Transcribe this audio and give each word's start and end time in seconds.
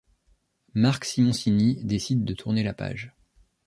Marc 0.73 1.05
Simoncini 1.05 1.85
décide 1.85 2.25
de 2.25 2.33
tourner 2.33 2.63
la 2.63 2.73
page. 2.73 3.13